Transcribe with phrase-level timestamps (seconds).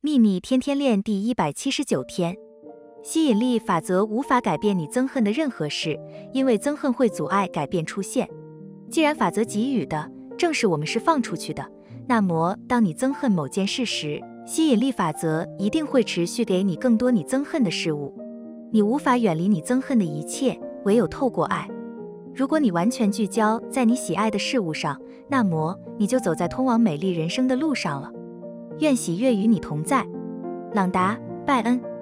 [0.00, 2.36] 秘密天天练第一百七十九天，
[3.02, 5.98] 吸引力法则无法改变你憎恨的任何事，
[6.32, 8.30] 因为憎恨会阻碍改变出现。
[8.88, 11.68] 既然法则给予的正是我们释放出去的，
[12.06, 18.16] 那么当你憎恨某件事时，吸引力法则一定会持续给你更多你憎恨的事物。
[18.70, 21.68] 你无法远离你憎恨的一切，唯有透过爱。
[22.32, 24.96] 如果你完全聚焦在你喜爱的事物上，
[25.28, 28.12] 那么你就走在通往美丽人生的路上了。
[28.80, 30.06] 愿喜悦与你同在，
[30.72, 31.14] 朗达·
[31.44, 31.97] 拜恩。